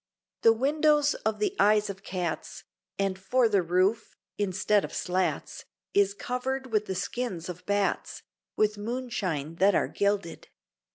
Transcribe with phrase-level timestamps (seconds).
[0.41, 2.63] The windows of the eyes of cats,
[2.97, 8.23] And for the roof, instead of slats, Is covered with the skins of bats,
[8.55, 10.47] With moonshine that are gilded.